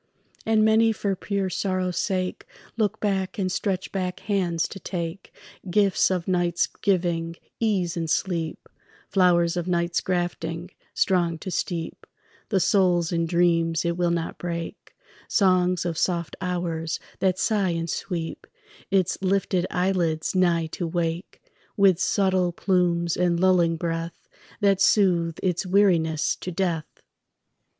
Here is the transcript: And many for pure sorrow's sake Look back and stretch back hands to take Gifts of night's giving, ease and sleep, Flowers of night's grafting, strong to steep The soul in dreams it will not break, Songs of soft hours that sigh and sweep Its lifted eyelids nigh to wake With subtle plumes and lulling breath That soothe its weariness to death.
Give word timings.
And 0.47 0.65
many 0.65 0.91
for 0.91 1.15
pure 1.15 1.51
sorrow's 1.51 1.99
sake 1.99 2.47
Look 2.75 2.99
back 2.99 3.37
and 3.37 3.51
stretch 3.51 3.91
back 3.91 4.21
hands 4.21 4.67
to 4.69 4.79
take 4.79 5.31
Gifts 5.69 6.09
of 6.09 6.27
night's 6.27 6.65
giving, 6.65 7.35
ease 7.59 7.95
and 7.95 8.09
sleep, 8.09 8.67
Flowers 9.09 9.55
of 9.55 9.67
night's 9.67 10.01
grafting, 10.01 10.71
strong 10.95 11.37
to 11.37 11.51
steep 11.51 12.07
The 12.49 12.59
soul 12.59 13.03
in 13.11 13.27
dreams 13.27 13.85
it 13.85 13.95
will 13.95 14.09
not 14.09 14.39
break, 14.39 14.95
Songs 15.27 15.85
of 15.85 15.99
soft 15.99 16.35
hours 16.41 16.99
that 17.19 17.37
sigh 17.37 17.69
and 17.69 17.87
sweep 17.87 18.47
Its 18.89 19.19
lifted 19.21 19.67
eyelids 19.69 20.33
nigh 20.33 20.65
to 20.71 20.87
wake 20.87 21.43
With 21.77 21.99
subtle 21.99 22.51
plumes 22.53 23.15
and 23.15 23.39
lulling 23.39 23.77
breath 23.77 24.27
That 24.61 24.81
soothe 24.81 25.37
its 25.43 25.63
weariness 25.63 26.35
to 26.37 26.51
death. 26.51 27.03